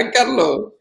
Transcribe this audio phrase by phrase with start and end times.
[0.00, 0.72] ¿Cómo estás, Carlos?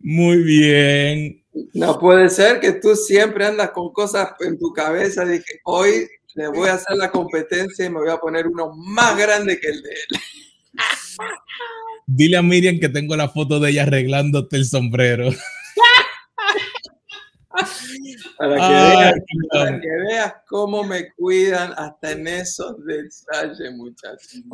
[0.00, 1.44] Muy bien.
[1.74, 5.24] No puede ser que tú siempre andas con cosas en tu cabeza.
[5.24, 9.16] Dije, hoy le voy a hacer la competencia y me voy a poner uno más
[9.16, 10.20] grande que el de él.
[12.06, 15.30] Dile a Miriam que tengo la foto de ella arreglándote el sombrero.
[18.38, 19.14] Para que, Ay, veas,
[19.50, 24.44] para que veas cómo me cuidan hasta en esos detalles, muchachos.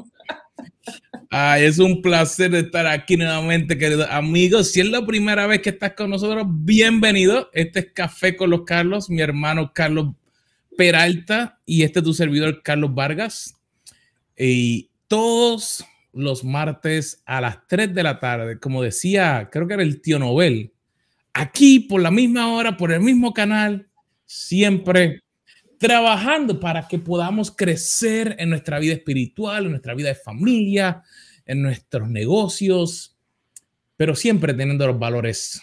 [1.31, 4.73] Es un placer estar aquí nuevamente, queridos amigos.
[4.73, 7.51] Si es la primera vez que estás con nosotros, bienvenido.
[7.53, 10.15] Este es Café con los Carlos, mi hermano Carlos
[10.77, 13.57] Peralta y este es tu servidor Carlos Vargas.
[14.37, 19.83] Y todos los martes a las 3 de la tarde, como decía, creo que era
[19.83, 20.73] el tío Nobel,
[21.33, 23.89] aquí por la misma hora, por el mismo canal,
[24.25, 25.24] siempre
[25.85, 31.03] trabajando para que podamos crecer en nuestra vida espiritual, en nuestra vida de familia,
[31.45, 33.19] en nuestros negocios,
[33.95, 35.61] pero siempre teniendo los valores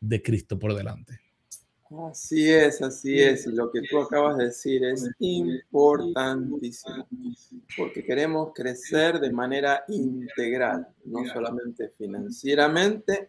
[0.00, 1.20] de Cristo por delante.
[2.10, 3.46] Así es, así es.
[3.46, 7.06] Lo que tú acabas de decir es importantísimo,
[7.76, 13.28] porque queremos crecer de manera integral, no solamente financieramente,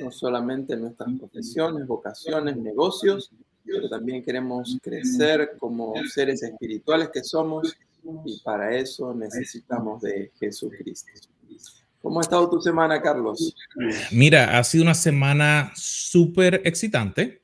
[0.00, 3.30] no solamente en nuestras profesiones, vocaciones, negocios,
[3.66, 7.76] pero también queremos crecer como seres espirituales que somos
[8.24, 11.10] y para eso necesitamos de Jesucristo.
[12.00, 13.54] ¿Cómo ha estado tu semana, Carlos?
[14.12, 17.42] Mira, ha sido una semana súper excitante.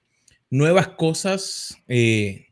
[0.50, 2.46] Nuevas cosas, eh,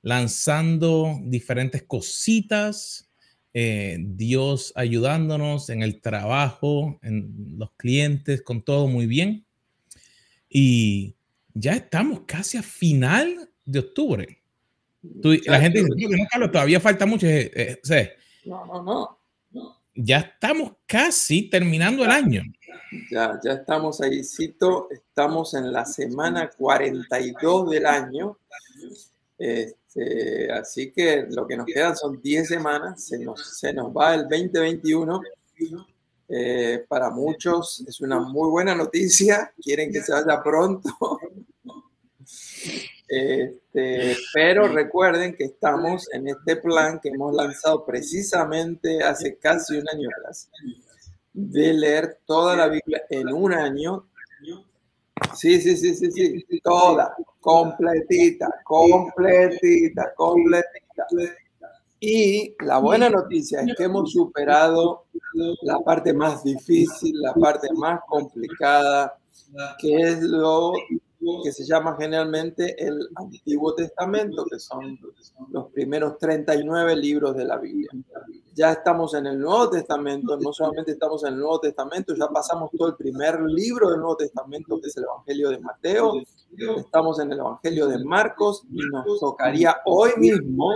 [0.00, 3.10] lanzando diferentes cositas,
[3.52, 9.44] eh, Dios ayudándonos en el trabajo, en los clientes, con todo muy bien.
[10.48, 11.16] Y
[11.60, 14.42] ya estamos casi a final de octubre.
[15.22, 17.26] Tú- la gente dice, "No, Carlos, todavía falta mucho.
[17.26, 18.10] Eh, eh, o sea,
[18.44, 19.18] No, no,
[19.52, 19.80] no.
[19.94, 22.42] ya estamos casi terminando el año.
[23.10, 24.88] Ya, ya estamos ahí, Cito.
[24.90, 28.38] Estamos en la semana 42 del año.
[29.38, 33.04] Este, así que lo que nos quedan son 10 semanas.
[33.04, 35.20] Se nos, se nos va el 2021.
[36.28, 39.52] Eh, para muchos es una muy buena noticia.
[39.62, 40.90] Quieren que se vaya pronto.
[43.08, 49.88] Este, pero recuerden que estamos en este plan que hemos lanzado precisamente hace casi un
[49.88, 50.48] año atrás
[51.32, 54.06] de leer toda la Biblia en un año.
[55.34, 61.06] Sí, sí, sí, sí, sí, toda, completita, completita, completita.
[61.98, 65.06] Y la buena noticia es que hemos superado
[65.62, 69.18] la parte más difícil, la parte más complicada,
[69.78, 70.72] que es lo
[71.42, 74.98] que se llama generalmente el Antiguo Testamento, que son
[75.50, 77.90] los primeros 39 libros de la Biblia.
[78.54, 82.70] Ya estamos en el Nuevo Testamento, no solamente estamos en el Nuevo Testamento, ya pasamos
[82.76, 86.14] todo el primer libro del Nuevo Testamento, que es el Evangelio de Mateo,
[86.78, 90.70] estamos en el Evangelio de Marcos y nos tocaría hoy mismo,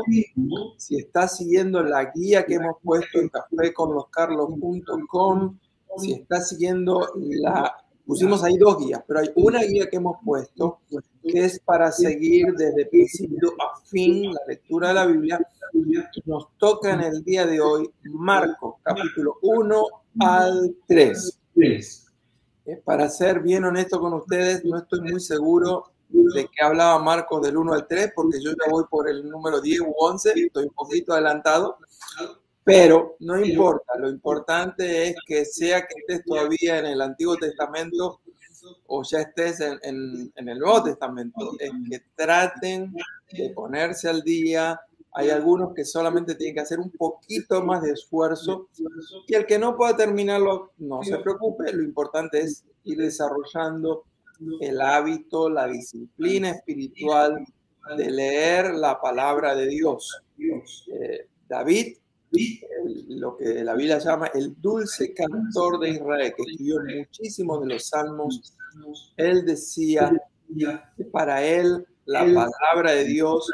[0.76, 5.58] si estás siguiendo la guía que hemos puesto en caféconloscarlos.com,
[5.96, 10.80] si estás siguiendo la pusimos ahí dos guías, pero hay una guía que hemos puesto
[11.22, 15.40] que es para seguir desde principio a fin la lectura de la Biblia.
[16.26, 19.84] Nos toca en el día de hoy Marcos, capítulo 1
[20.20, 21.40] al 3.
[22.66, 27.42] Eh, Para ser bien honesto con ustedes, no estoy muy seguro de que hablaba Marcos
[27.42, 30.64] del 1 al 3, porque yo ya voy por el número 10 u 11, estoy
[30.64, 31.78] un poquito adelantado.
[32.64, 38.20] Pero no importa, lo importante es que sea que estés todavía en el Antiguo Testamento
[38.86, 42.94] o ya estés en, en- en el Nuevo Testamento, es que traten
[43.32, 44.80] de ponerse al día,
[45.16, 48.68] Hay algunos que solamente tienen que hacer un poquito más de esfuerzo
[49.28, 54.04] y el que no pueda terminarlo, no se preocupe, lo importante es ir desarrollando
[54.60, 57.44] el hábito, la disciplina espiritual
[57.96, 60.20] de leer la palabra de Dios.
[60.88, 61.96] Eh, David,
[63.08, 67.86] lo que la Biblia llama el dulce cantor de Israel, que escribió muchísimos de los
[67.88, 68.54] salmos,
[69.16, 70.12] él decía
[70.96, 73.50] que para él la palabra de Dios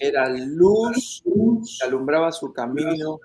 [0.00, 3.20] era luz que alumbraba su camino,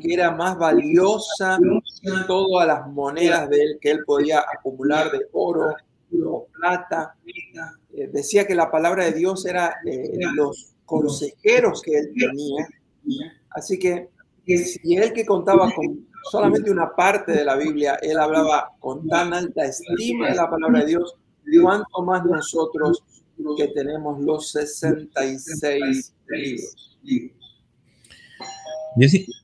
[0.00, 1.58] que era más valiosa
[2.02, 5.74] que todas las monedas de él que él podía acumular de oro
[6.24, 7.14] o plata.
[7.92, 12.68] Eh, decía que la palabra de Dios era eh, los consejeros que él tenía.
[13.50, 14.08] Así que
[14.58, 19.32] si él que contaba con solamente una parte de la Biblia, él hablaba con tan
[19.32, 21.14] alta estima de la palabra de Dios,
[21.62, 23.02] cuánto más nosotros
[23.56, 26.98] que tenemos los 66 libros.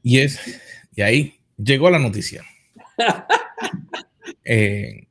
[0.02, 0.60] Y, es,
[0.94, 2.44] y ahí llegó la noticia.
[4.44, 5.06] eh,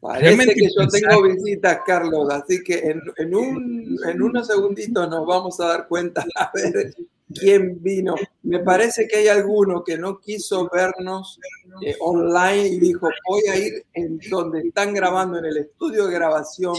[0.00, 5.26] Parece que yo tengo visitas, Carlos, así que en, en, un, en unos segunditos nos
[5.26, 6.94] vamos a dar cuenta a ver
[7.34, 8.14] quién vino.
[8.42, 11.38] Me parece que hay alguno que no quiso vernos
[11.84, 16.14] eh, online y dijo, voy a ir en donde están grabando, en el estudio de
[16.14, 16.76] grabación,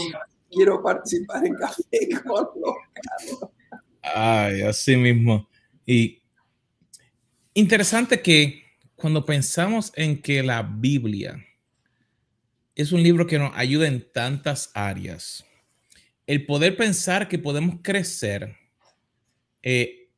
[0.50, 3.50] quiero participar en Café con los Carlos.
[4.02, 5.48] Ay, así mismo.
[5.86, 6.20] Y
[7.54, 8.62] interesante que
[8.96, 11.36] cuando pensamos en que la Biblia
[12.74, 15.44] es un libro que nos ayuda en tantas áreas.
[16.26, 18.56] El poder pensar que podemos crecer,
[19.62, 20.08] eh,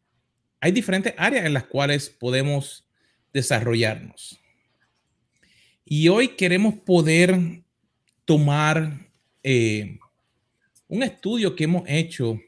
[0.60, 2.86] hay diferentes áreas en las cuales podemos
[3.32, 4.40] desarrollarnos.
[5.84, 7.62] Y hoy queremos poder
[8.24, 9.10] tomar
[9.42, 9.98] eh,
[10.88, 12.40] un estudio que hemos hecho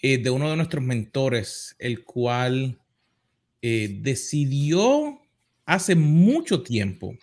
[0.00, 2.78] eh, de uno de nuestros mentores, el cual
[3.60, 5.20] decidió
[5.66, 7.18] hace mucho tiempo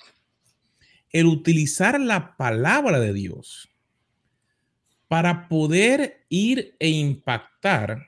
[1.15, 3.69] el utilizar la palabra de Dios
[5.07, 8.05] para poder ir e impactar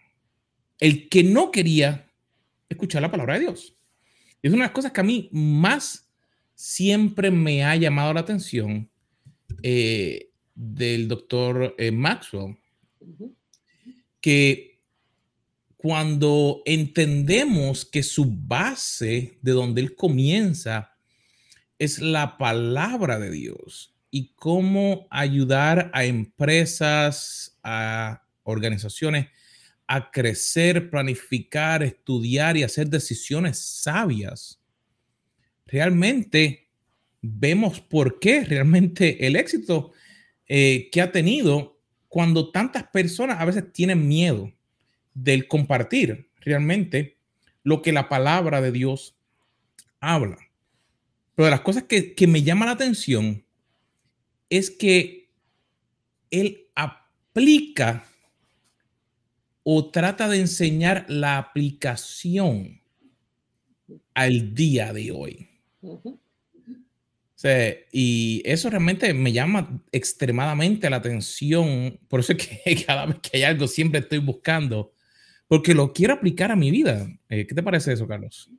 [0.77, 2.11] el que no quería
[2.67, 3.77] escuchar la palabra de Dios.
[4.41, 6.11] Es una de las cosas que a mí más
[6.53, 8.91] siempre me ha llamado la atención
[9.63, 12.57] eh, del doctor eh, Maxwell,
[14.19, 14.81] que
[15.77, 20.96] cuando entendemos que su base de donde él comienza
[21.79, 29.27] es la palabra de Dios y cómo ayudar a empresas, a organizaciones
[29.87, 34.61] a crecer, planificar, estudiar y hacer decisiones sabias.
[35.65, 36.69] Realmente
[37.21, 39.93] vemos por qué realmente el éxito
[40.45, 44.51] eh, que ha tenido cuando tantas personas a veces tienen miedo
[45.13, 47.17] del compartir realmente
[47.63, 49.17] lo que la palabra de Dios
[49.99, 50.37] habla.
[51.37, 53.45] Pero de las cosas que, me llama la atención
[54.49, 55.29] es que
[56.31, 58.07] él aplica
[59.61, 62.81] o trata de enseñar la aplicación
[64.15, 65.47] al día de hoy.
[67.91, 71.99] y eso realmente me llama extremadamente la atención.
[72.07, 74.91] Por eso es que cada vez que hay algo siempre estoy buscando,
[75.47, 77.07] porque lo quiero aplicar a mi vida.
[77.29, 78.49] Eh, ¿Qué te parece eso, Carlos?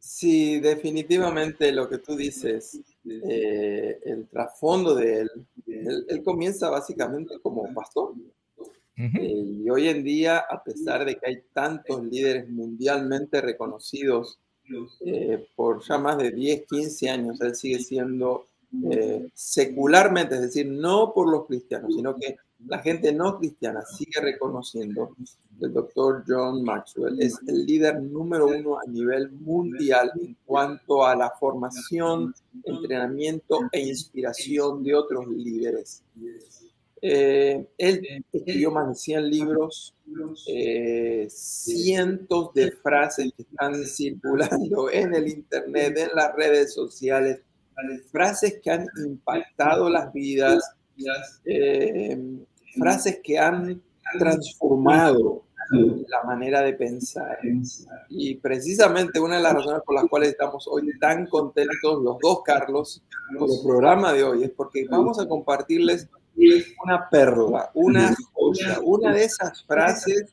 [0.00, 5.30] Sí, definitivamente lo que tú dices, eh, el trasfondo de él,
[6.08, 8.14] él, comienza básicamente como pastor.
[8.96, 14.38] Eh, y hoy en día, a pesar de que hay tantos líderes mundialmente reconocidos
[15.04, 18.46] eh, por ya más de 10, 15 años, él sigue siendo
[19.34, 22.36] secularmente, es decir, no por los cristianos, sino que
[22.66, 25.14] la gente no cristiana sigue reconociendo
[25.60, 31.14] el doctor John Maxwell es el líder número uno a nivel mundial en cuanto a
[31.14, 36.02] la formación, entrenamiento e inspiración de otros líderes.
[37.02, 39.94] Eh, él escribió más de 100 libros,
[40.48, 47.40] eh, cientos de frases que están circulando en el Internet, en las redes sociales,
[48.10, 50.74] frases que han impactado las vidas,
[51.44, 52.18] eh,
[52.76, 53.82] frases que han
[54.18, 55.44] transformado
[56.08, 57.38] la manera de pensar.
[58.08, 62.42] Y precisamente una de las razones por las cuales estamos hoy tan contentos los dos,
[62.44, 63.02] Carlos,
[63.38, 66.08] con el programa de hoy, es porque vamos a compartirles
[66.82, 70.32] una perla, una joya, una de esas frases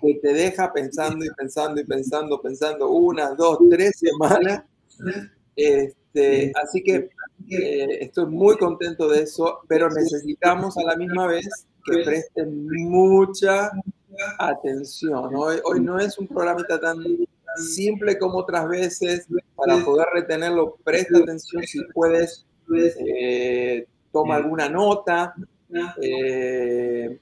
[0.00, 4.64] que te deja pensando y pensando y pensando, pensando una, dos, tres semanas.
[5.54, 7.10] Este, así que
[7.48, 13.70] eh, estoy muy contento de eso, pero necesitamos a la misma vez que presten mucha
[14.38, 15.34] atención.
[15.34, 16.98] Hoy, hoy no es un programita tan
[17.56, 19.26] simple como otras veces.
[19.54, 25.34] Para poder retenerlo, presta atención si puedes, eh, toma alguna nota.
[26.00, 27.18] Eh,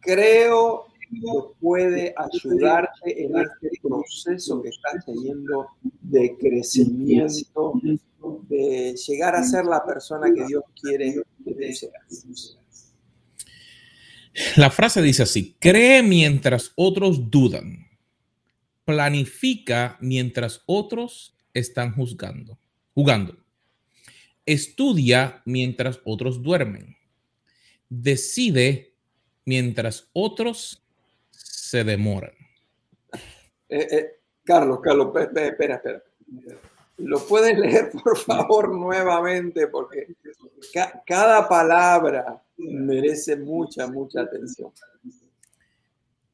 [0.00, 1.18] creo que
[1.60, 5.68] puede ayudarte en este proceso que estás teniendo
[6.00, 7.74] de crecimiento,
[8.48, 12.56] de llegar a ser la persona que Dios quiere que seas.
[14.56, 17.86] La frase dice así, cree mientras otros dudan,
[18.84, 22.58] planifica mientras otros están juzgando,
[22.94, 23.36] jugando,
[24.46, 26.96] estudia mientras otros duermen,
[27.88, 28.94] decide
[29.44, 30.82] mientras otros
[31.30, 32.32] se demoran.
[33.68, 34.06] Eh, eh,
[34.44, 36.02] Carlos, Carlos, espera, espera.
[36.98, 40.14] Lo puedes leer, por favor, nuevamente, porque
[41.06, 44.72] cada palabra merece mucha, mucha atención.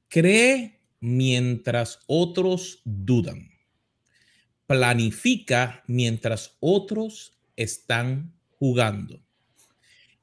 [0.08, 3.50] Cree mientras otros dudan.
[4.66, 9.20] Planifica mientras otros están jugando.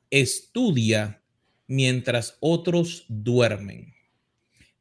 [0.09, 1.23] Estudia
[1.67, 3.93] mientras otros duermen.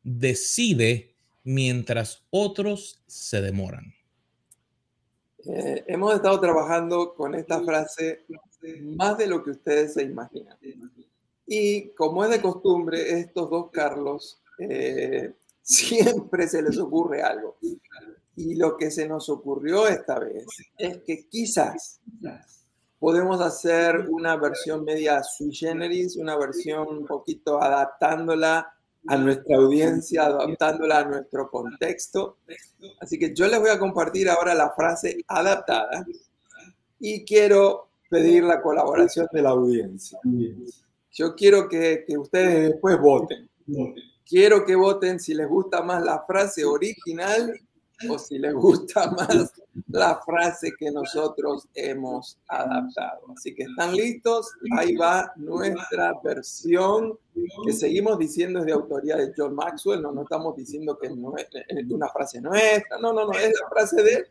[0.02, 3.94] Decide mientras otros se demoran.
[5.46, 8.24] Eh, hemos estado trabajando con esta frase
[8.96, 10.56] más de lo que ustedes se imaginan.
[11.46, 17.56] Y como es de costumbre, estos dos Carlos eh, siempre se les ocurre algo.
[18.36, 20.46] Y lo que se nos ocurrió esta vez
[20.78, 22.00] es que quizás
[22.98, 28.74] podemos hacer una versión media sui generis, una versión un poquito adaptándola
[29.06, 32.38] a nuestra audiencia, adaptándola a nuestro contexto.
[33.00, 36.06] Así que yo les voy a compartir ahora la frase adaptada
[36.99, 40.18] y quiero pedir la colaboración de la audiencia.
[41.12, 43.49] Yo quiero que, ustedes después voten.
[44.26, 47.54] Quiero que voten si les gusta más la frase original
[48.08, 49.52] o si les gusta más
[49.88, 53.20] la frase que nosotros hemos adaptado.
[53.37, 57.18] Así que están listos, ahí va nuestra versión
[57.64, 61.34] que seguimos diciendo es de autoría de John Maxwell, no, no estamos diciendo que no
[61.37, 61.46] es
[61.90, 64.26] una frase nuestra, no, no, no, es la frase de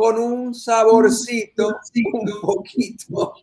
[0.00, 1.76] con un saborcito
[2.14, 3.34] un poquito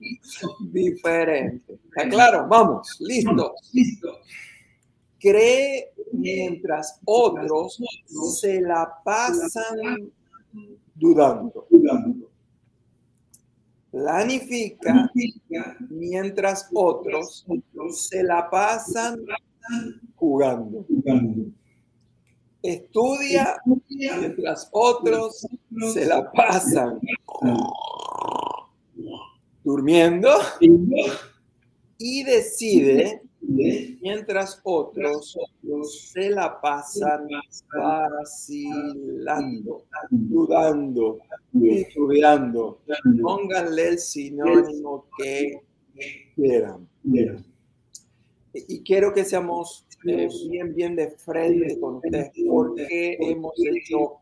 [0.72, 1.80] diferente.
[1.86, 2.48] ¿Está claro?
[2.50, 3.54] Vamos, listo.
[5.20, 7.82] Cree mientras otros
[8.40, 10.12] se la pasan
[10.96, 11.68] dudando.
[13.92, 15.10] Planifica
[15.90, 17.46] mientras otros
[17.92, 19.26] se la pasan
[20.16, 20.86] jugando.
[22.62, 23.56] Estudia
[23.90, 25.48] mientras otros
[25.94, 27.00] se la pasan
[29.64, 30.30] durmiendo
[31.98, 35.38] y decide mientras otros
[36.12, 37.28] se la pasan
[37.74, 41.20] vacilando, dudando,
[41.54, 42.82] estudiando.
[43.22, 45.62] Pónganle el sinónimo que
[46.36, 46.88] quieran.
[48.54, 54.18] Y quiero que seamos eh, bien, bien de frente con ustedes porque hemos hecho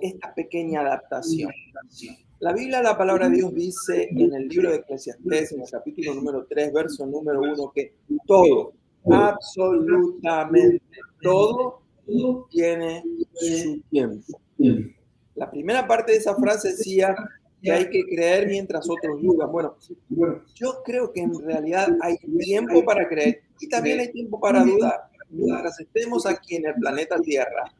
[0.00, 1.50] esta pequeña adaptación.
[2.42, 6.12] La Biblia, la palabra de Dios dice en el libro de Eclesiastés, en el capítulo
[6.12, 7.94] número 3, verso número 1, que
[8.26, 8.72] todo,
[9.08, 10.82] absolutamente
[11.20, 11.82] todo,
[12.50, 14.40] tiene su tiempo.
[15.36, 17.14] La primera parte de esa frase decía
[17.62, 19.52] que hay que creer mientras otros dudan.
[19.52, 19.76] Bueno,
[20.56, 25.02] yo creo que en realidad hay tiempo para creer y también hay tiempo para dudar.
[25.30, 27.72] Mientras estemos aquí en el planeta Tierra,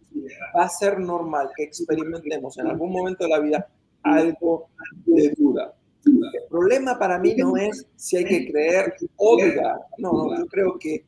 [0.56, 3.68] va a ser normal que experimentemos en algún momento de la vida
[4.02, 4.68] algo
[5.06, 5.74] de duda.
[6.04, 9.80] El problema para mí no es si hay que creer o dudar.
[9.98, 11.04] No, yo creo que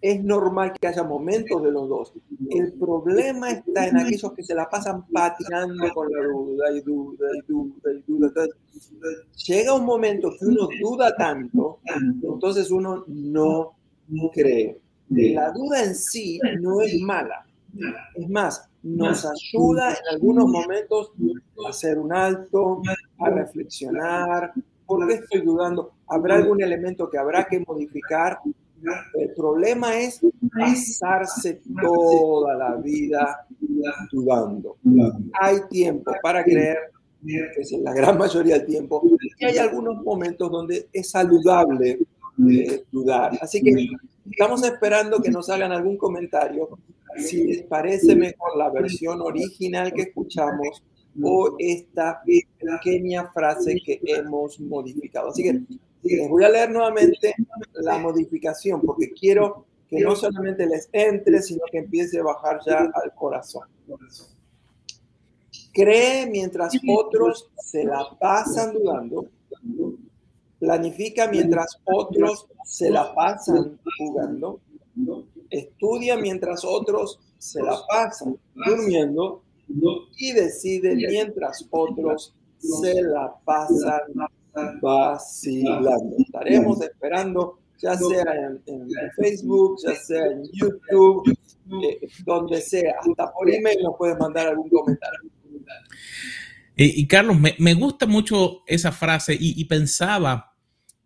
[0.00, 2.12] es normal que haya momentos de los dos.
[2.50, 7.26] El problema está en aquellos que se la pasan patinando con la duda y duda
[7.36, 8.46] y duda y duda.
[9.46, 11.80] Llega un momento que uno duda tanto,
[12.22, 13.74] entonces uno no
[14.32, 14.80] cree.
[15.10, 17.44] La duda en sí no es mala.
[18.14, 21.12] Es más, nos ayuda en algunos momentos
[21.64, 22.82] a hacer un alto,
[23.18, 24.52] a reflexionar.
[24.86, 25.92] ¿Por qué estoy dudando?
[26.06, 28.38] ¿Habrá algún elemento que habrá que modificar?
[29.14, 30.20] El problema es
[30.56, 33.46] pasarse toda la vida
[34.12, 34.76] dudando.
[35.40, 36.78] Hay tiempo para creer,
[37.24, 39.02] que es la gran mayoría del tiempo,
[39.38, 41.98] y hay algunos momentos donde es saludable
[42.50, 43.32] eh, dudar.
[43.42, 43.88] Así que
[44.30, 46.68] estamos esperando que nos hagan algún comentario
[47.16, 50.82] si les parece mejor la versión original que escuchamos
[51.22, 55.30] o esta pequeña frase que hemos modificado.
[55.30, 55.60] Así que
[56.02, 57.34] les voy a leer nuevamente
[57.74, 62.78] la modificación porque quiero que no solamente les entre, sino que empiece a bajar ya
[62.78, 63.66] al corazón.
[65.72, 69.26] Cree mientras otros se la pasan dudando.
[70.58, 74.60] Planifica mientras otros se la pasan jugando.
[75.50, 79.42] Estudia mientras otros se la pasan durmiendo.
[80.16, 84.00] Y decide mientras otros se la pasan
[84.80, 86.16] vacilando.
[86.18, 88.24] Estaremos esperando, ya sea
[88.66, 91.36] en, Facebook, ya sea en YouTube,
[91.84, 92.94] eh, donde sea.
[93.00, 95.30] Hasta por email nos puedes mandar algún comentario.
[96.80, 100.54] Y, Carlos, me, gusta mucho esa frase y, pensaba,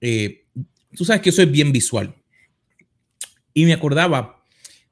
[0.03, 0.45] eh,
[0.95, 2.15] tú sabes que yo soy bien visual,
[3.55, 4.43] y me acordaba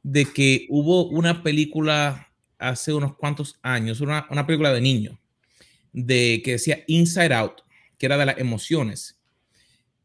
[0.02, 5.18] de que hubo una película hace unos cuantos años, una, una película de niño,
[5.92, 7.62] de que decía Inside Out,
[7.98, 9.18] que era de las emociones.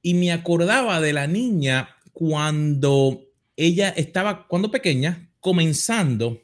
[0.02, 3.22] Y me acordaba de la niña cuando
[3.58, 6.42] ella estaba, cuando pequeña, comenzando,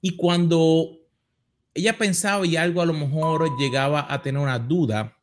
[0.00, 0.98] y cuando
[1.72, 5.16] ella pensaba y algo a lo mejor llegaba a tener una duda,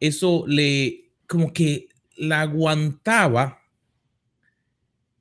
[0.00, 3.61] eso le como que la aguantaba,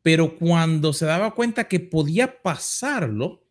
[0.01, 3.43] pero cuando se daba cuenta que podía pasarlo,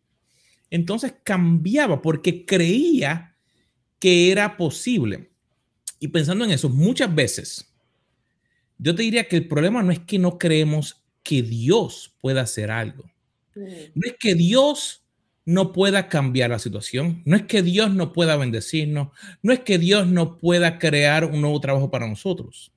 [0.69, 3.35] entonces cambiaba porque creía
[3.99, 5.31] que era posible.
[5.99, 7.73] Y pensando en eso, muchas veces,
[8.77, 12.71] yo te diría que el problema no es que no creemos que Dios pueda hacer
[12.71, 13.11] algo.
[13.53, 15.05] No es que Dios
[15.45, 19.09] no pueda cambiar la situación, no es que Dios no pueda bendecirnos,
[19.41, 22.71] no es que Dios no pueda crear un nuevo trabajo para nosotros.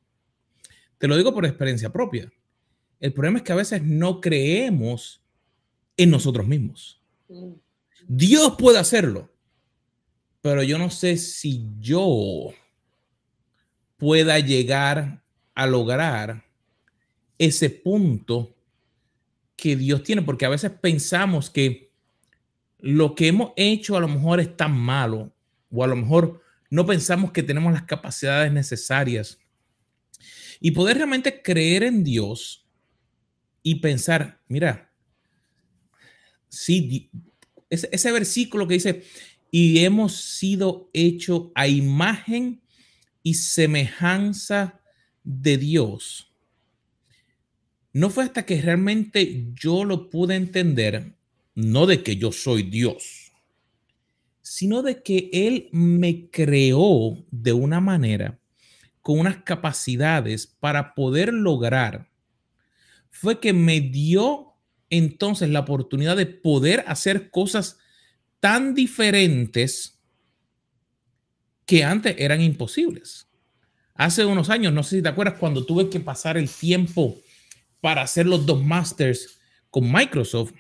[0.99, 2.33] Te lo digo por experiencia propia.
[3.00, 5.22] El problema es que a veces no creemos
[5.96, 7.00] en nosotros mismos.
[8.06, 9.32] Dios puede hacerlo,
[10.40, 12.52] pero yo no sé si yo
[13.96, 15.22] pueda llegar
[15.54, 16.44] a lograr
[17.38, 18.54] ese punto
[19.56, 21.92] que Dios tiene, porque a veces pensamos que
[22.78, 25.32] lo que hemos hecho a lo mejor es tan malo
[25.70, 29.38] o a lo mejor no pensamos que tenemos las capacidades necesarias.
[30.61, 32.63] Y poder realmente creer en Dios
[33.64, 34.92] y pensar, mira,
[36.48, 37.11] sí,
[37.68, 39.03] ese, ese versículo que dice,
[39.50, 42.62] y hemos sido hecho a imagen
[43.24, 44.81] y semejanza
[45.24, 46.33] de Dios.
[47.92, 51.16] No fue hasta que realmente yo lo pude entender
[51.55, 53.33] no de que yo soy Dios,
[54.42, 58.38] sino de que Él me creó de una manera,
[59.00, 62.11] con unas capacidades para poder lograr,
[63.14, 64.55] fue que me dio
[64.90, 67.79] entonces la oportunidad de poder hacer cosas
[68.40, 70.00] tan diferentes
[71.64, 73.29] que antes eran imposibles.
[73.94, 77.16] Hace unos años, no sé si te acuerdas, cuando tuve que pasar el tiempo
[77.81, 79.38] para hacer los dos masters
[79.70, 80.53] con Microsoft,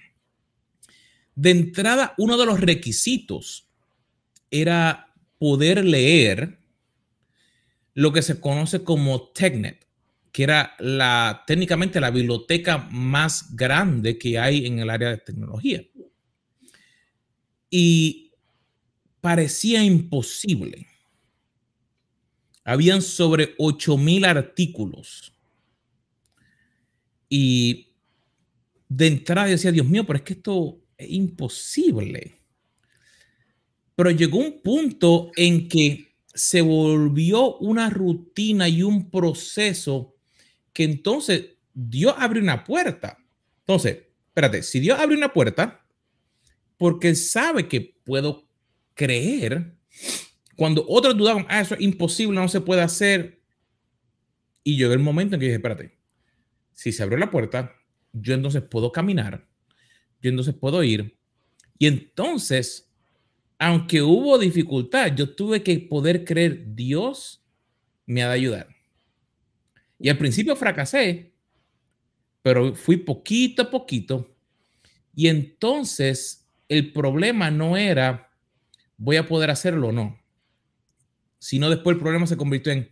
[1.34, 3.68] de entrada, uno de los requisitos
[4.48, 6.60] era poder leer
[7.94, 9.84] lo que se conoce como TechNet,
[10.34, 10.74] que era
[11.46, 15.86] técnicamente la biblioteca más grande que hay en el área de tecnología.
[17.70, 18.32] Y
[19.20, 20.88] parecía imposible.
[22.64, 25.32] Habían sobre 8000 artículos.
[27.28, 27.94] Y
[28.88, 32.40] de entrada decía, Dios mío, pero es que esto imposible.
[33.94, 40.10] Pero llegó un punto en que se volvió una rutina y un proceso
[40.74, 43.16] que entonces Dios abre una puerta.
[43.60, 45.86] Entonces, espérate, si Dios abre una puerta,
[46.76, 48.46] porque sabe que puedo
[48.92, 49.74] creer,
[50.56, 53.40] cuando otros dudaban, ah, eso es imposible, no se puede hacer.
[54.62, 55.96] Y llegó el momento en que dije, espérate,
[56.72, 57.74] si se abrió la puerta,
[58.12, 59.48] yo entonces puedo caminar
[60.24, 61.18] yo entonces puedo ir.
[61.78, 62.90] Y entonces,
[63.58, 67.44] aunque hubo dificultad, yo tuve que poder creer, Dios
[68.06, 68.73] me ha de ayudar.
[70.04, 71.32] Y al principio fracasé,
[72.42, 74.36] pero fui poquito a poquito.
[75.14, 78.30] Y entonces el problema no era,
[78.98, 80.20] voy a poder hacerlo o no,
[81.38, 82.90] sino después el problema se convirtió en,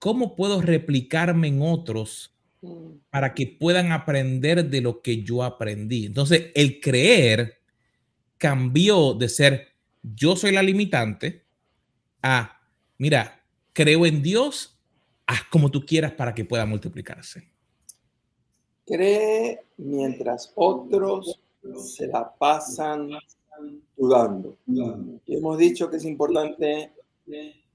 [0.00, 2.34] ¿cómo puedo replicarme en otros
[3.10, 6.06] para que puedan aprender de lo que yo aprendí.
[6.06, 7.60] Entonces, el creer
[8.38, 9.68] cambió de ser
[10.02, 11.44] yo soy la limitante
[12.22, 12.60] a,
[12.98, 14.73] mira, creo en Dios,
[15.26, 17.48] haz como tú quieras para que pueda multiplicarse.
[18.86, 21.40] Cree mientras otros
[21.76, 23.10] se la pasan
[23.96, 24.56] dudando.
[25.26, 26.92] Y hemos dicho que es importante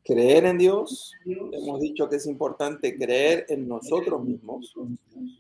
[0.04, 4.74] creer en Dios, hemos dicho que es importante creer en nosotros mismos.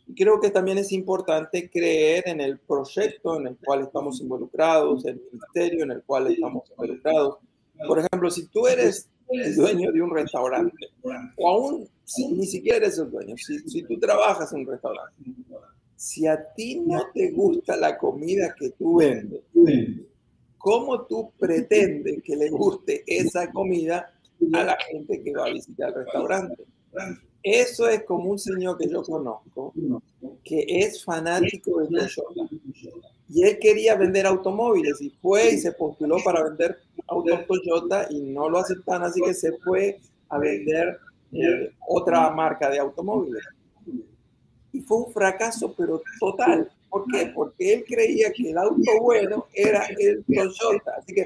[0.07, 5.05] Y creo que también es importante creer en el proyecto en el cual estamos involucrados,
[5.05, 7.37] el ministerio en el cual estamos involucrados.
[7.87, 10.87] Por ejemplo, si tú eres el dueño de un restaurante,
[11.37, 15.23] o aún si ni siquiera eres el dueño, si, si tú trabajas en un restaurante,
[15.95, 19.41] si a ti no te gusta la comida que tú vendes,
[20.57, 24.11] ¿cómo tú pretendes que le guste esa comida
[24.53, 26.63] a la gente que va a visitar el restaurante?
[27.43, 29.73] Eso es como un señor que yo conozco,
[30.43, 33.09] que es fanático de Toyota.
[33.29, 38.21] Y él quería vender automóviles y fue y se postuló para vender autos Toyota y
[38.21, 40.97] no lo aceptan, así que se fue a vender
[41.31, 43.43] eh, otra marca de automóviles.
[44.71, 46.71] Y fue un fracaso, pero total.
[46.89, 47.31] ¿Por qué?
[47.35, 50.93] Porque él creía que el auto bueno era el Toyota.
[50.97, 51.25] Así que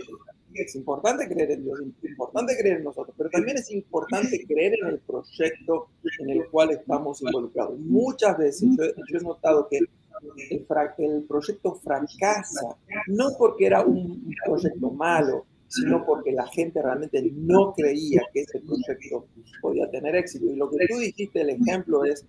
[0.55, 4.75] es importante creer en Dios, es importante creer en nosotros, pero también es importante creer
[4.81, 5.87] en el proyecto
[6.19, 7.79] en el cual estamos involucrados.
[7.79, 9.79] Muchas veces yo, he notado que
[10.49, 10.65] el,
[10.97, 17.73] el, proyecto fracasa, no porque era un proyecto malo, sino porque la gente realmente no
[17.73, 19.25] creía que ese proyecto
[19.61, 20.45] podía tener éxito.
[20.45, 22.25] Y lo que tú dijiste, el ejemplo es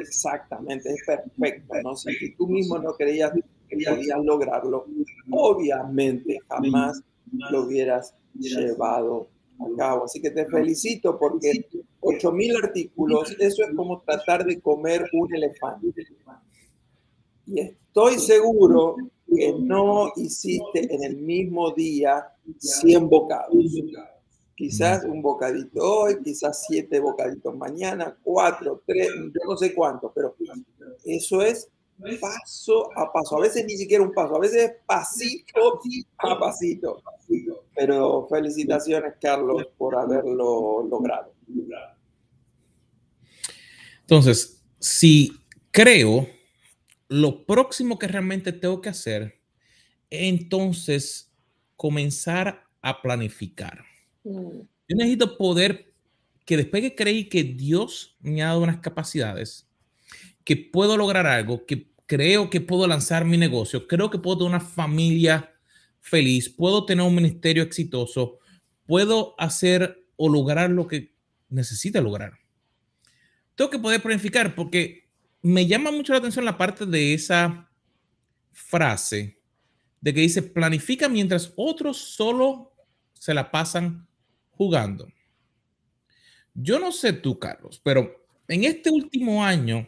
[0.00, 1.74] exactamente, es perfecto.
[1.82, 1.94] ¿no?
[1.94, 3.32] Si tú mismo no creías
[3.68, 4.86] que podías lograrlo,
[5.30, 7.02] obviamente jamás
[7.50, 9.28] lo hubieras llevado
[9.60, 10.04] a cabo.
[10.04, 11.66] Así que te felicito porque
[12.00, 15.88] 8.000 artículos, eso es como tratar de comer un elefante.
[17.50, 23.54] Y estoy seguro que no hiciste en el mismo día 100 bocados.
[24.54, 30.34] Quizás un bocadito hoy, quizás siete bocaditos mañana, cuatro, tres, yo no sé cuánto, pero
[31.04, 31.70] eso es
[32.20, 33.36] paso a paso.
[33.36, 35.80] A veces ni siquiera un paso, a veces es pasito
[36.18, 37.02] a pasito.
[37.72, 41.32] Pero felicitaciones, Carlos, por haberlo logrado.
[44.00, 45.30] Entonces, si
[45.70, 46.26] creo,
[47.08, 49.40] lo próximo que realmente tengo que hacer,
[50.10, 51.32] entonces
[51.76, 53.84] comenzar a planificar.
[54.24, 54.60] Mm.
[54.88, 55.92] Yo necesito poder,
[56.44, 59.68] que después que creí que Dios me ha dado unas capacidades,
[60.44, 64.50] que puedo lograr algo, que creo que puedo lanzar mi negocio, creo que puedo tener
[64.50, 65.52] una familia
[66.00, 68.38] feliz, puedo tener un ministerio exitoso,
[68.86, 71.14] puedo hacer o lograr lo que
[71.50, 72.38] necesita lograr.
[73.54, 75.07] Tengo que poder planificar porque
[75.42, 77.70] me llama mucho la atención la parte de esa
[78.52, 79.38] frase
[80.00, 82.72] de que dice, planifica mientras otros solo
[83.14, 84.06] se la pasan
[84.50, 85.12] jugando.
[86.54, 89.86] Yo no sé tú, Carlos, pero en este último año,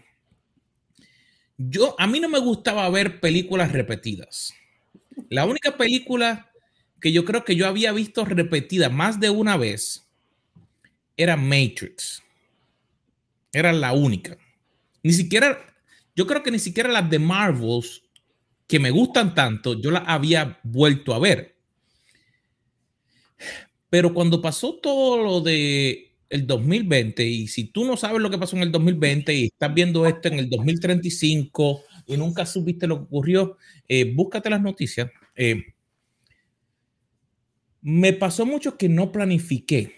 [1.56, 4.54] yo, a mí no me gustaba ver películas repetidas.
[5.28, 6.50] La única película
[7.00, 10.08] que yo creo que yo había visto repetida más de una vez
[11.16, 12.22] era Matrix.
[13.52, 14.36] Era la única.
[15.02, 15.58] Ni siquiera,
[16.14, 18.02] yo creo que ni siquiera las de Marvels
[18.66, 21.56] que me gustan tanto, yo las había vuelto a ver.
[23.88, 28.38] Pero cuando pasó todo lo de el 2020, y si tú no sabes lo que
[28.38, 32.98] pasó en el 2020 y estás viendo esto en el 2035 y nunca supiste lo
[32.98, 33.56] que ocurrió,
[33.88, 35.10] eh, búscate las noticias.
[35.34, 35.74] Eh,
[37.82, 39.96] me pasó mucho que no planifiqué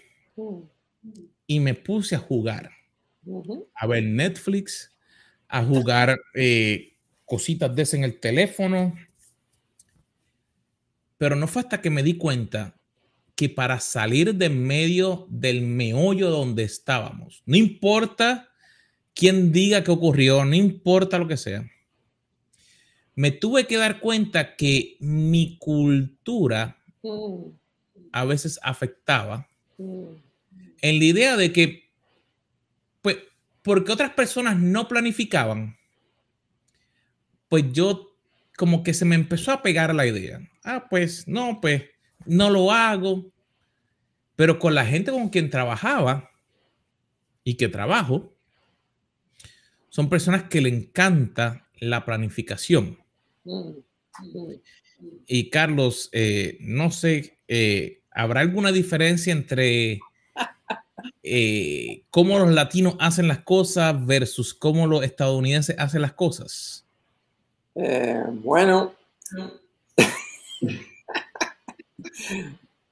[1.45, 2.71] y me puse a jugar,
[3.75, 4.92] a ver Netflix,
[5.53, 8.95] a jugar eh, cositas de ese en el teléfono.
[11.19, 12.75] Pero no fue hasta que me di cuenta
[13.35, 18.49] que para salir de medio del meollo donde estábamos, no importa
[19.13, 21.69] quién diga qué ocurrió, no importa lo que sea,
[23.13, 27.45] me tuve que dar cuenta que mi cultura mm.
[28.11, 30.15] a veces afectaba mm.
[30.81, 31.82] en la idea de que,
[33.63, 35.77] porque otras personas no planificaban,
[37.49, 38.15] pues yo
[38.57, 40.39] como que se me empezó a pegar la idea.
[40.63, 41.83] Ah, pues no, pues
[42.25, 43.31] no lo hago.
[44.35, 46.31] Pero con la gente con quien trabajaba
[47.43, 48.35] y que trabajo,
[49.89, 52.97] son personas que le encanta la planificación.
[55.27, 59.99] Y Carlos, eh, no sé, eh, ¿habrá alguna diferencia entre
[61.21, 66.85] eh, cómo los latinos hacen las cosas versus cómo los estadounidenses hacen las cosas?
[67.75, 68.93] Eh, bueno,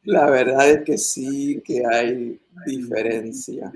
[0.04, 3.72] la verdad es que sí que hay diferencia.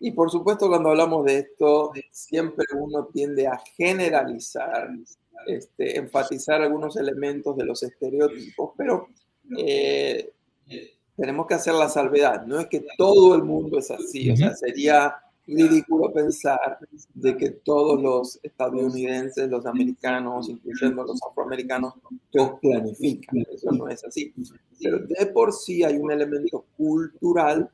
[0.00, 4.90] Y por supuesto cuando hablamos de esto, siempre uno tiende a generalizar,
[5.46, 9.08] este, enfatizar algunos elementos de los estereotipos, pero
[9.56, 10.32] eh,
[11.18, 12.46] tenemos que hacer la salvedad.
[12.46, 15.14] No es que todo el mundo es así, o sea, sería
[15.48, 16.78] ridículo pensar
[17.14, 21.94] de que todos los estadounidenses, los americanos, incluyendo los afroamericanos,
[22.30, 23.44] todos planifican.
[23.50, 24.32] Eso no es así.
[24.80, 27.70] Pero de por sí hay un elemento cultural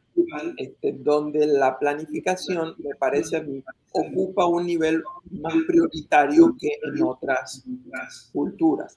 [0.56, 7.02] este, donde la planificación, me parece a mí, ocupa un nivel más prioritario que en
[7.02, 7.64] otras
[8.32, 8.96] culturas.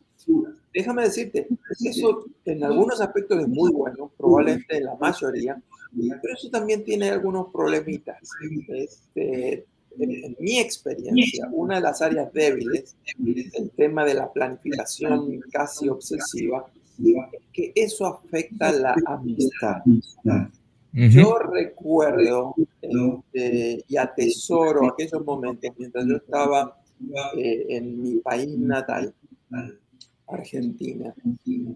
[0.73, 1.47] Déjame decirte,
[1.83, 5.61] eso en algunos aspectos es muy bueno, probablemente en la mayoría,
[6.21, 8.17] pero eso también tiene algunos problemitas.
[8.69, 9.65] Este,
[9.99, 15.89] en, mi experiencia, una de las áreas débiles es el tema de la planificación casi
[15.89, 16.65] obsesiva,
[16.99, 19.81] es que eso afecta la amistad.
[20.93, 26.79] Yo recuerdo este, y atesoro aquellos momentos mientras yo estaba
[27.37, 29.13] eh, en mi país natal,
[30.27, 31.13] Argentina,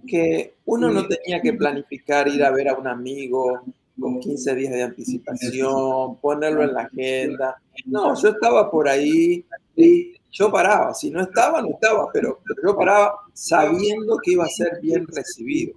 [0.05, 3.63] que uno no tenía que planificar ir a ver a un amigo
[3.99, 7.61] con 15 días de anticipación, ponerlo en la agenda.
[7.85, 10.93] No, yo estaba por ahí y yo paraba.
[10.93, 15.73] Si no estaba, no estaba, pero, yo paraba sabiendo que iba a ser bien recibido.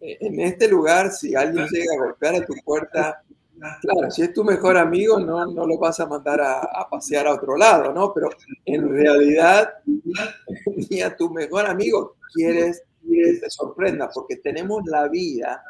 [0.00, 3.22] En este lugar, si alguien llega a golpear a tu puerta,
[3.80, 7.26] claro, si es tu mejor amigo, no, no lo vas a mandar a, a pasear
[7.26, 8.12] a otro lado, ¿no?
[8.12, 8.28] Pero
[8.64, 9.74] en realidad,
[10.90, 15.62] ni a tu mejor amigo quieres que te sorprenda, porque tenemos la vida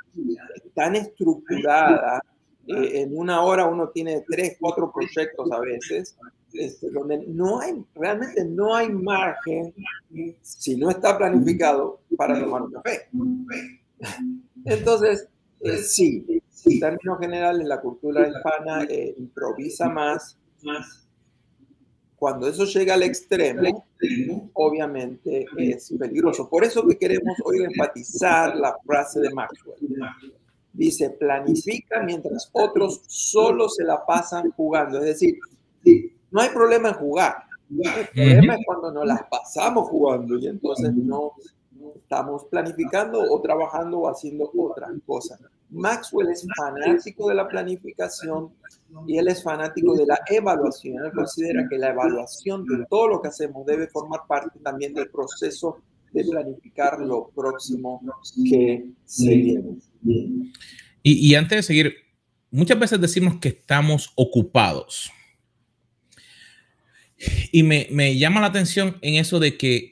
[0.74, 2.20] tan estructurada,
[2.66, 6.16] eh, en una hora uno tiene tres, cuatro proyectos a veces,
[6.52, 9.74] este, donde no hay, realmente no hay margen,
[10.42, 13.08] si no está planificado, para tomar un café.
[14.64, 15.28] Entonces,
[15.60, 21.02] eh, sí, en términos generales, la cultura hispana eh, improvisa más, más
[22.22, 23.84] cuando eso llega al extremo,
[24.52, 26.48] obviamente es peligroso.
[26.48, 29.76] Por eso que queremos hoy enfatizar la frase de Maxwell.
[30.72, 34.98] Dice, planifica mientras otros solo se la pasan jugando.
[34.98, 35.36] Es decir,
[36.30, 37.42] no hay problema en jugar.
[37.68, 41.32] El problema es cuando nos las pasamos jugando y entonces no
[41.96, 45.38] estamos planificando o trabajando o haciendo otra cosa.
[45.70, 48.50] Maxwell es fanático de la planificación
[49.06, 51.04] y él es fanático de la evaluación.
[51.04, 55.08] Él considera que la evaluación de todo lo que hacemos debe formar parte también del
[55.10, 55.78] proceso
[56.12, 58.00] de planificar lo próximo
[58.44, 59.90] que seguimos.
[60.04, 61.94] Y, y antes de seguir,
[62.50, 65.10] muchas veces decimos que estamos ocupados.
[67.50, 69.91] Y me, me llama la atención en eso de que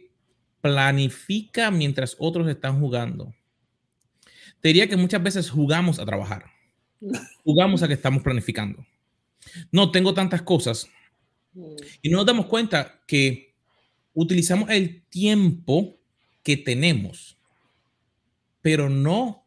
[0.61, 3.35] planifica mientras otros están jugando.
[4.61, 6.47] Te diría que muchas veces jugamos a trabajar.
[7.45, 8.85] Jugamos a que estamos planificando.
[9.73, 10.89] No tengo tantas cosas.
[12.03, 13.55] Y no nos damos cuenta que
[14.13, 15.99] utilizamos el tiempo
[16.43, 17.39] que tenemos,
[18.61, 19.45] pero no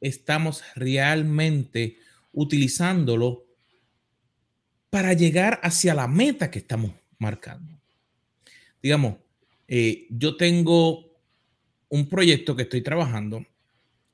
[0.00, 1.98] estamos realmente
[2.32, 3.44] utilizándolo
[4.90, 7.78] para llegar hacia la meta que estamos marcando.
[8.82, 9.16] Digamos,
[9.68, 11.06] eh, yo tengo
[11.88, 13.46] un proyecto que estoy trabajando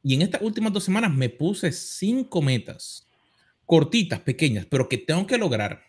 [0.02, 3.08] y en estas últimas dos semanas me puse cinco metas
[3.64, 5.82] cortitas, pequeñas, pero que tengo que lograr.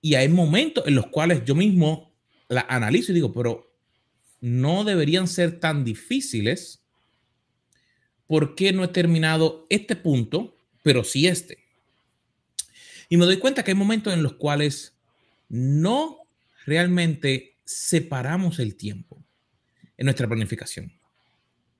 [0.00, 2.10] Y hay momentos en los cuales yo mismo
[2.48, 3.70] la analizo y digo, pero
[4.40, 6.80] no deberían ser tan difíciles.
[8.26, 11.58] ¿Por qué no he terminado este punto, pero sí este?
[13.08, 14.94] Y me doy cuenta que hay momentos en los cuales
[15.48, 16.20] no
[16.64, 19.22] realmente separamos el tiempo
[19.96, 20.92] en nuestra planificación.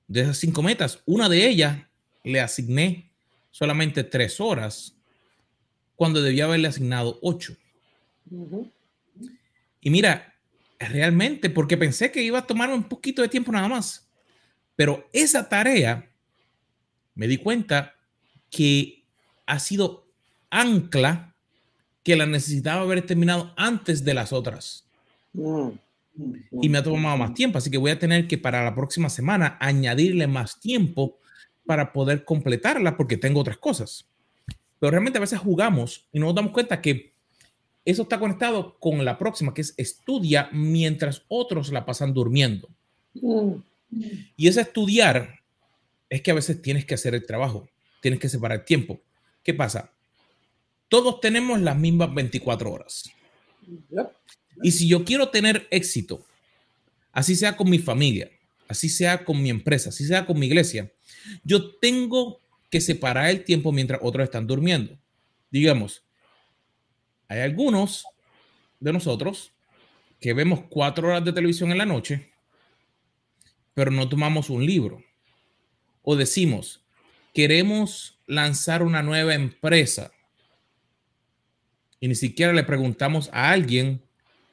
[0.07, 1.79] De esas cinco metas, una de ellas
[2.23, 3.11] le asigné
[3.49, 4.95] solamente tres horas
[5.95, 7.55] cuando debía haberle asignado ocho.
[9.81, 10.33] Y mira,
[10.79, 14.07] realmente, porque pensé que iba a tomar un poquito de tiempo nada más,
[14.75, 16.09] pero esa tarea
[17.15, 17.95] me di cuenta
[18.49, 19.03] que
[19.45, 20.07] ha sido
[20.49, 21.35] ancla
[22.03, 24.85] que la necesitaba haber terminado antes de las otras.
[25.33, 29.09] Y me ha tomado más tiempo, así que voy a tener que para la próxima
[29.09, 31.17] semana añadirle más tiempo
[31.65, 34.05] para poder completarla porque tengo otras cosas.
[34.79, 37.13] Pero realmente a veces jugamos y no nos damos cuenta que
[37.85, 42.69] eso está conectado con la próxima, que es estudia mientras otros la pasan durmiendo.
[43.13, 43.53] Mm.
[44.35, 45.39] Y ese estudiar
[46.09, 47.67] es que a veces tienes que hacer el trabajo,
[48.01, 48.99] tienes que separar tiempo.
[49.43, 49.91] ¿Qué pasa?
[50.89, 53.09] Todos tenemos las mismas 24 horas.
[54.63, 56.25] Y si yo quiero tener éxito,
[57.11, 58.29] así sea con mi familia,
[58.67, 60.91] así sea con mi empresa, así sea con mi iglesia,
[61.43, 64.97] yo tengo que separar el tiempo mientras otros están durmiendo.
[65.49, 66.03] Digamos,
[67.27, 68.05] hay algunos
[68.79, 69.51] de nosotros
[70.19, 72.31] que vemos cuatro horas de televisión en la noche,
[73.73, 75.03] pero no tomamos un libro
[76.03, 76.83] o decimos,
[77.33, 80.11] queremos lanzar una nueva empresa
[81.99, 84.01] y ni siquiera le preguntamos a alguien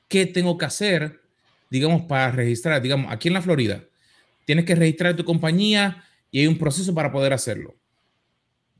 [0.09, 1.21] qué tengo que hacer,
[1.71, 3.85] digamos, para registrar, digamos, aquí en la Florida,
[4.45, 7.77] tienes que registrar tu compañía y hay un proceso para poder hacerlo.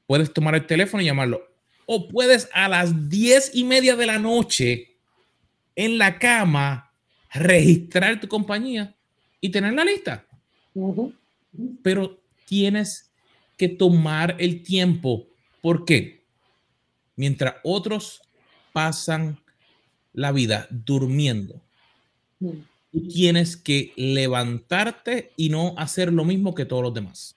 [0.07, 1.47] Puedes tomar el teléfono y llamarlo.
[1.87, 4.97] O puedes a las diez y media de la noche
[5.77, 6.93] en la cama
[7.33, 8.97] registrar tu compañía
[9.41, 10.27] y tener la lista.
[11.83, 13.13] Pero tienes
[13.57, 15.27] que tomar el tiempo.
[15.61, 16.25] ¿Por qué?
[17.17, 18.23] Mientras otros
[18.73, 19.39] pasan
[20.19, 21.63] la vida durmiendo,
[22.41, 27.37] tú tienes que levantarte y no hacer lo mismo que todos los demás.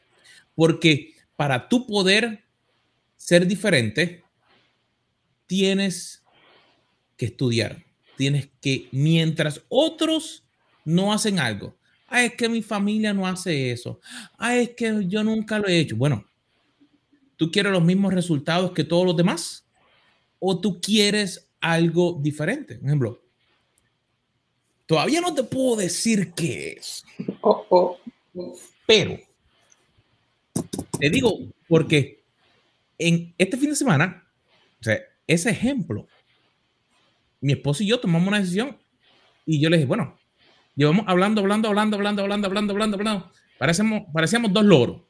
[0.56, 2.44] Porque para tu poder
[3.18, 4.24] ser diferente,
[5.46, 6.24] tienes
[7.18, 7.84] que estudiar.
[8.18, 10.44] Tienes que, mientras otros
[10.84, 11.76] no hacen algo,
[12.14, 14.02] Ay, es que mi familia no hace eso.
[14.38, 15.96] Ay, es que yo nunca lo he hecho.
[15.96, 16.26] Bueno,
[17.38, 19.66] ¿tú quieres los mismos resultados que todos los demás?
[20.38, 22.76] ¿O tú quieres algo diferente?
[22.76, 23.22] Por ejemplo,
[24.86, 27.06] todavía no te puedo decir qué es.
[27.42, 27.98] Oh, oh.
[28.86, 29.18] Pero
[31.00, 32.24] te digo, porque
[32.98, 34.28] en este fin de semana,
[34.80, 36.08] o sea, ese ejemplo,
[37.40, 38.78] mi esposo y yo tomamos una decisión
[39.46, 40.18] y yo le dije, bueno,
[40.76, 43.32] Llevamos hablando, hablando, hablando, hablando, hablando, hablando, hablando, hablando.
[43.58, 45.02] Parecemos, parecíamos dos loros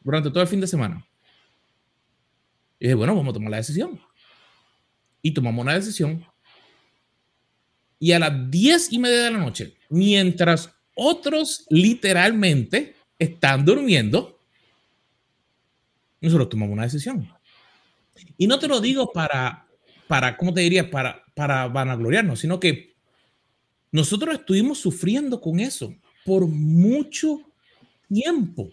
[0.00, 1.06] durante todo el fin de semana.
[2.78, 3.98] Y dije, bueno, vamos a tomar la decisión.
[5.22, 6.24] Y tomamos una decisión.
[7.98, 14.40] Y a las diez y media de la noche, mientras otros literalmente están durmiendo,
[16.20, 17.28] nosotros tomamos una decisión.
[18.36, 19.66] Y no te lo digo para,
[20.06, 20.90] para ¿cómo te diría?
[20.90, 22.96] Para, para vanagloriarnos, sino que
[23.92, 27.40] nosotros estuvimos sufriendo con eso por mucho
[28.08, 28.70] tiempo.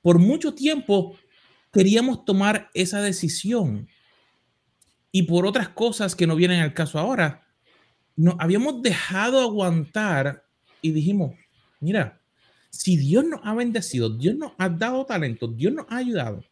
[0.00, 1.16] Por mucho tiempo
[1.72, 3.88] queríamos tomar esa decisión.
[5.12, 7.46] Y por otras cosas que no vienen al caso ahora,
[8.16, 10.44] nos habíamos dejado aguantar
[10.80, 11.34] y dijimos,
[11.80, 12.20] mira,
[12.70, 16.42] si Dios nos ha bendecido, Dios nos ha dado talento, Dios nos ha ayudado,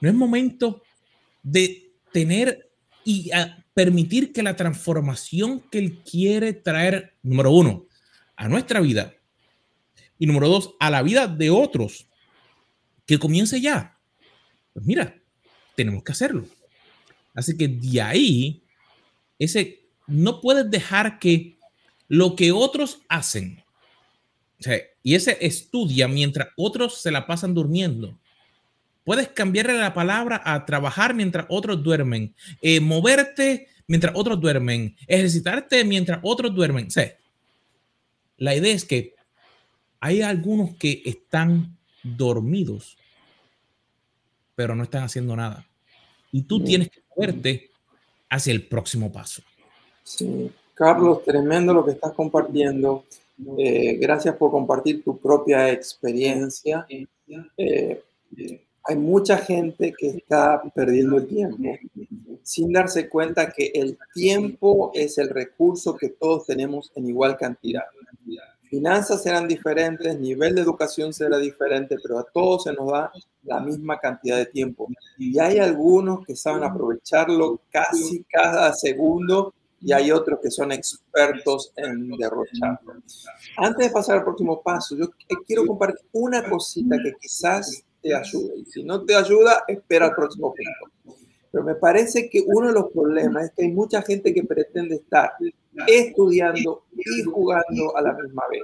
[0.00, 0.82] no es momento
[1.42, 2.70] de tener
[3.04, 3.30] y
[3.74, 7.86] permitir que la transformación que Él quiere traer, número uno,
[8.36, 9.14] a nuestra vida
[10.18, 12.08] y número dos, a la vida de otros,
[13.06, 13.98] que comience ya.
[14.72, 15.14] Pues mira,
[15.76, 16.44] tenemos que hacerlo.
[17.34, 18.62] Así que de ahí,
[19.38, 21.56] ese, no puedes dejar que
[22.08, 23.62] lo que otros hacen,
[25.02, 28.18] y ese estudia mientras otros se la pasan durmiendo,
[29.04, 35.84] Puedes cambiarle la palabra a trabajar mientras otros duermen, eh, moverte mientras otros duermen, ejercitarte
[35.84, 36.86] mientras otros duermen.
[36.86, 37.00] O
[38.36, 39.14] la idea es que
[39.98, 42.96] hay algunos que están dormidos,
[44.54, 45.66] pero no están haciendo nada.
[46.30, 47.70] Y tú tienes que moverte
[48.28, 49.42] hacia el próximo paso.
[50.02, 53.04] Sí, Carlos, tremendo lo que estás compartiendo.
[53.58, 56.86] Eh, gracias por compartir tu propia experiencia.
[57.56, 58.02] Eh,
[58.84, 61.78] hay mucha gente que está perdiendo el tiempo
[62.42, 67.84] sin darse cuenta que el tiempo es el recurso que todos tenemos en igual cantidad.
[68.70, 73.10] Finanzas serán diferentes, nivel de educación será diferente, pero a todos se nos da
[73.42, 74.86] la misma cantidad de tiempo.
[75.18, 81.72] Y hay algunos que saben aprovecharlo casi cada segundo y hay otros que son expertos
[81.74, 83.02] en derrocharlo.
[83.56, 85.08] Antes de pasar al próximo paso, yo
[85.44, 88.58] quiero compartir una cosita que quizás te ayude.
[88.58, 91.18] Y si no te ayuda, espera el próximo punto.
[91.50, 94.94] Pero me parece que uno de los problemas es que hay mucha gente que pretende
[94.94, 95.32] estar
[95.86, 98.62] estudiando y jugando a la misma vez.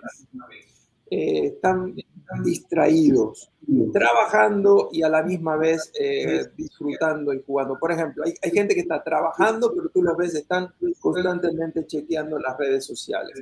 [1.09, 1.95] Eh, están
[2.43, 3.53] distraídos,
[3.93, 7.79] trabajando y a la misma vez eh, disfrutando y jugando.
[7.79, 12.41] Por ejemplo, hay, hay, gente que está trabajando, pero tú los ves, están constantemente chequeando
[12.41, 13.39] las redes sociales.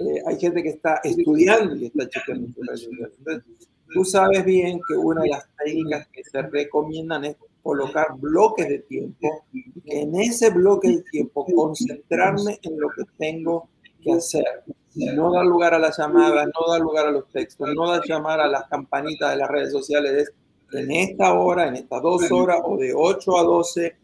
[0.00, 3.44] Eh, hay gente que está estudiando y está chequeando las redes sociales.
[3.92, 8.80] Tú sabes bien que una de las técnicas que se recomiendan es colocar bloques de
[8.80, 9.43] tiempo
[9.86, 13.68] en ese bloque de tiempo concentrarme en lo que tengo
[14.02, 14.64] que hacer.
[14.94, 18.40] No dar lugar a las llamadas, no dar lugar a los textos, no dar llamar
[18.40, 20.12] a las campanitas de las redes sociales.
[20.12, 20.32] Es
[20.72, 23.96] en esta hora, en estas dos horas o de 8 a 12,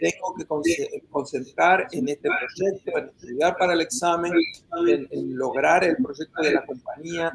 [0.00, 4.32] tengo que concentrar en este proyecto, en estudiar para el examen,
[4.88, 7.32] en, en lograr el proyecto de la compañía,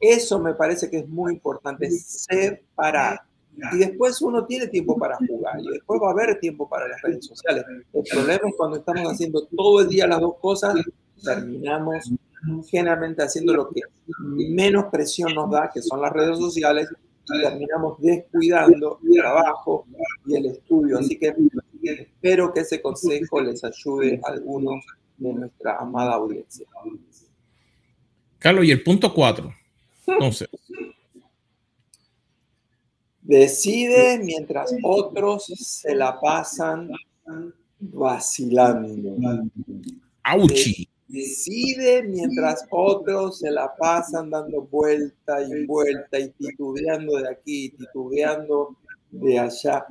[0.00, 3.22] eso me parece que es muy importante, separar.
[3.72, 7.00] Y después uno tiene tiempo para jugar y después va a haber tiempo para las
[7.02, 7.64] redes sociales.
[7.92, 10.74] El problema es cuando estamos haciendo todo el día las dos cosas,
[11.22, 12.10] terminamos
[12.68, 13.80] generalmente haciendo lo que
[14.18, 16.88] menos presión nos da, que son las redes sociales,
[17.26, 19.86] y terminamos descuidando el trabajo
[20.26, 20.98] y el estudio.
[20.98, 21.34] Así que
[21.82, 24.84] espero que ese consejo les ayude a algunos
[25.16, 26.66] de nuestra amada audiencia.
[28.38, 29.54] Carlos, y el punto cuatro.
[30.06, 30.48] Entonces.
[33.24, 36.90] Decide mientras otros se la pasan
[37.80, 39.16] vacilando.
[40.22, 40.86] ¡Auchi!
[41.08, 48.76] Decide mientras otros se la pasan dando vuelta y vuelta y titubeando de aquí, titubeando
[49.10, 49.86] de allá.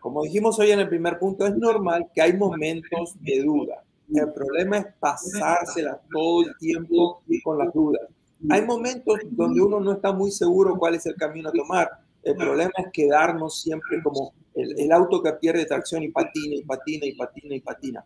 [0.00, 3.84] Como dijimos hoy en el primer punto, es normal que hay momentos de duda.
[4.14, 8.02] El problema es pasársela todo el tiempo con las dudas.
[8.48, 11.90] Hay momentos donde uno no está muy seguro cuál es el camino a tomar.
[12.22, 17.06] El problema es quedarnos siempre como el, auto que pierde tracción y patina y patina
[17.06, 18.04] y patina y patina.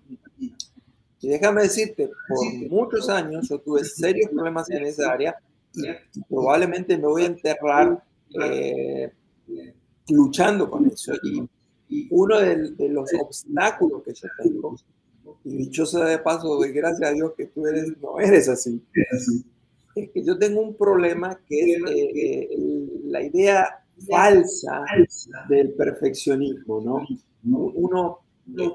[1.21, 5.37] Y déjame decirte, por muchos años yo tuve serios problemas en esa área
[5.75, 8.03] y, probablemente me voy a enterrar
[8.41, 9.13] eh,
[10.09, 11.15] luchando con eso.
[11.23, 11.49] Y,
[12.11, 14.77] uno de, de, los obstáculos que yo tengo,
[15.45, 18.83] y dichosa de paso, doy gracias a Dios que tú eres, no eres así,
[19.97, 22.49] es que yo tengo un problema que es eh, eh,
[23.05, 24.85] la idea falsa
[25.49, 27.07] del perfeccionismo, ¿no?
[27.45, 28.21] Uno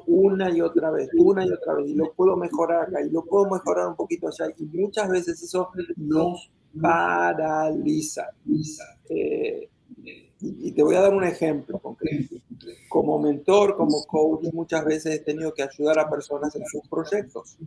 [0.07, 3.23] una y otra vez, una y otra vez, y lo puedo mejorar acá, y lo
[3.23, 8.27] puedo mejorar un poquito allá, y muchas veces eso nos paraliza.
[9.09, 9.69] Eh,
[10.41, 12.35] y te voy a dar un ejemplo concreto.
[12.89, 17.57] Como mentor, como coach, muchas veces he tenido que ayudar a personas en sus proyectos.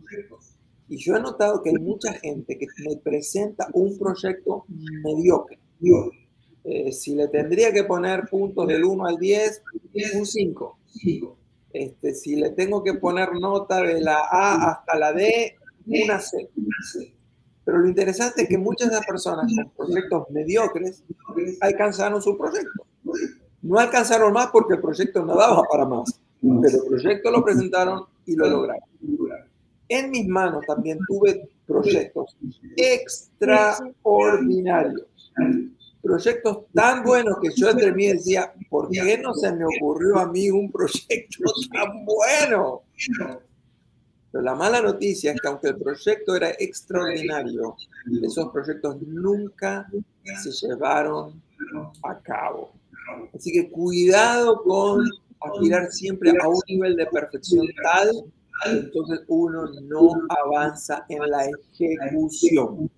[0.89, 4.65] Y yo he notado que hay mucha gente que me presenta un proyecto
[5.03, 5.57] mediocre.
[6.67, 9.61] Eh, si le tendría que poner puntos del 1 al 10,
[10.15, 10.79] un 5.
[11.71, 15.55] Este, si le tengo que poner nota de la A hasta la D,
[15.85, 16.49] una C.
[17.63, 21.03] Pero lo interesante es que muchas de las personas con proyectos mediocres
[21.61, 22.87] alcanzaron su proyecto.
[23.61, 28.05] No alcanzaron más porque el proyecto no daba para más, pero el proyecto lo presentaron
[28.25, 28.89] y lo lograron.
[29.87, 32.35] En mis manos también tuve proyectos
[32.75, 35.05] extraordinarios.
[36.05, 40.31] Proyectos tan buenos que yo entre mí decía, ¿por qué no se me ocurrió a
[40.31, 41.43] mí un proyecto
[41.73, 42.83] tan bueno?
[44.31, 47.75] Pero la mala noticia es que aunque el proyecto era extraordinario,
[48.21, 49.89] esos proyectos nunca
[50.43, 51.41] se llevaron
[52.03, 52.71] a cabo.
[53.33, 55.03] Así que cuidado con
[55.39, 58.11] aspirar siempre a un nivel de perfección tal
[58.65, 62.89] entonces uno no avanza en la ejecución.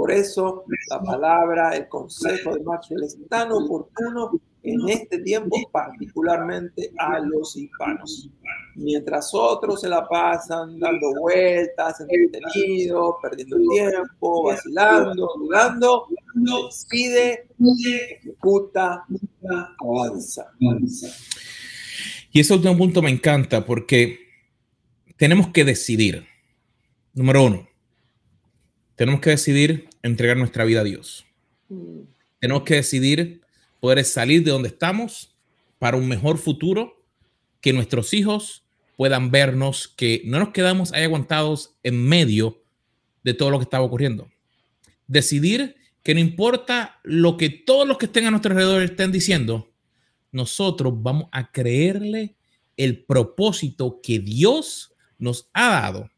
[0.00, 4.30] Por eso la palabra, el consejo de Maxwell es tan oportuno
[4.62, 8.30] en este tiempo, particularmente a los hispanos.
[8.76, 16.06] Mientras otros se la pasan dando vueltas, entretenidos, perdiendo tiempo, vacilando, dudando,
[16.66, 17.46] decide,
[18.22, 19.04] ejecuta,
[19.80, 20.50] avanza.
[22.32, 24.18] Y ese último punto me encanta porque
[25.18, 26.26] tenemos que decidir.
[27.12, 27.68] Número uno,
[28.96, 31.24] tenemos que decidir entregar nuestra vida a Dios.
[32.38, 33.40] Tenemos que decidir
[33.80, 35.34] poder salir de donde estamos
[35.78, 37.02] para un mejor futuro,
[37.60, 38.64] que nuestros hijos
[38.96, 42.62] puedan vernos, que no nos quedamos ahí aguantados en medio
[43.22, 44.30] de todo lo que estaba ocurriendo.
[45.06, 49.70] Decidir que no importa lo que todos los que estén a nuestro alrededor estén diciendo,
[50.32, 52.36] nosotros vamos a creerle
[52.76, 56.10] el propósito que Dios nos ha dado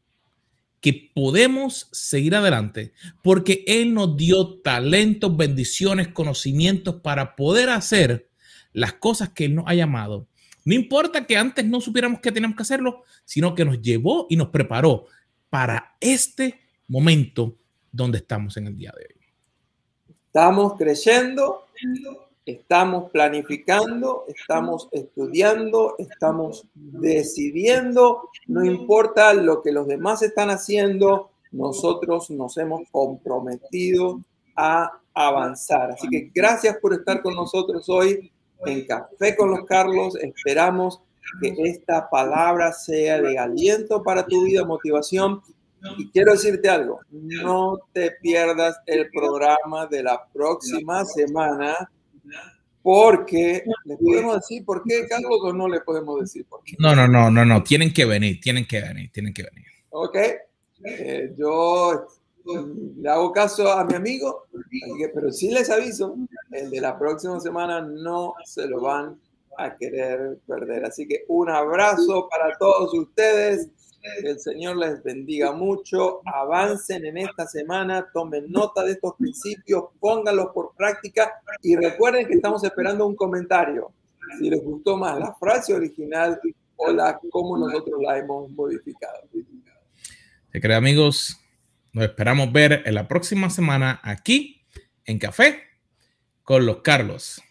[0.82, 8.28] que podemos seguir adelante porque Él nos dio talentos, bendiciones, conocimientos para poder hacer
[8.72, 10.26] las cosas que Él nos ha llamado.
[10.64, 14.36] No importa que antes no supiéramos que teníamos que hacerlo, sino que nos llevó y
[14.36, 15.06] nos preparó
[15.48, 16.58] para este
[16.88, 17.56] momento
[17.92, 20.14] donde estamos en el día de hoy.
[20.26, 21.66] Estamos creyendo
[22.44, 32.30] estamos planificando, estamos estudiando, estamos decidiendo, no importa lo que los demás están haciendo, nosotros
[32.30, 34.20] nos hemos comprometido
[34.56, 35.92] a avanzar.
[35.92, 38.32] Así que gracias por estar con nosotros hoy
[38.66, 40.16] en Café con los Carlos.
[40.16, 41.00] Esperamos
[41.40, 45.42] que esta palabra sea de aliento para tu vida, motivación.
[45.98, 51.90] Y quiero decirte algo, no te pierdas el programa de la próxima semana
[52.82, 56.74] porque, ¿le podemos decir por qué, Carlos, o no le podemos decir por qué?
[56.78, 59.66] No, no, no, no, no, tienen que venir, tienen que venir, tienen que venir.
[59.90, 60.16] Ok,
[60.84, 62.08] eh, yo
[62.96, 64.46] le hago caso a mi amigo,
[65.14, 66.16] pero sí les aviso,
[66.50, 69.18] el de la próxima semana no se lo van
[69.58, 70.84] a querer perder.
[70.84, 73.68] Así que un abrazo para todos ustedes
[74.02, 76.20] Que el Señor les bendiga mucho.
[76.26, 82.34] Avancen en esta semana, tomen nota de estos principios, pónganlos por práctica y recuerden que
[82.34, 83.92] estamos esperando un comentario.
[84.38, 86.40] Si les gustó más la frase original
[86.76, 89.28] o la cómo nosotros la hemos modificado.
[90.50, 91.38] Se cree, amigos.
[91.92, 94.64] Nos esperamos ver en la próxima semana aquí
[95.04, 95.62] en Café
[96.42, 97.42] con los Carlos.